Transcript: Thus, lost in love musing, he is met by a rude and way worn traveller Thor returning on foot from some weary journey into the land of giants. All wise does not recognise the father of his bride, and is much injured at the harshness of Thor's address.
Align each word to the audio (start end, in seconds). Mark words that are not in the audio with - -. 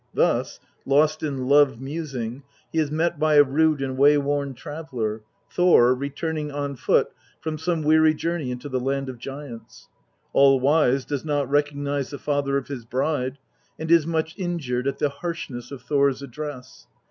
Thus, 0.15 0.59
lost 0.83 1.21
in 1.21 1.47
love 1.47 1.79
musing, 1.79 2.41
he 2.73 2.79
is 2.79 2.89
met 2.89 3.19
by 3.19 3.35
a 3.35 3.43
rude 3.43 3.83
and 3.83 3.99
way 3.99 4.17
worn 4.17 4.55
traveller 4.55 5.21
Thor 5.51 5.93
returning 5.93 6.51
on 6.51 6.75
foot 6.75 7.11
from 7.39 7.59
some 7.59 7.83
weary 7.83 8.15
journey 8.15 8.49
into 8.49 8.67
the 8.67 8.79
land 8.79 9.09
of 9.09 9.19
giants. 9.19 9.89
All 10.33 10.59
wise 10.59 11.05
does 11.05 11.23
not 11.23 11.47
recognise 11.51 12.09
the 12.09 12.17
father 12.17 12.57
of 12.57 12.67
his 12.67 12.83
bride, 12.83 13.37
and 13.77 13.91
is 13.91 14.07
much 14.07 14.33
injured 14.39 14.87
at 14.87 14.97
the 14.97 15.09
harshness 15.09 15.69
of 15.69 15.83
Thor's 15.83 16.23
address. 16.23 16.87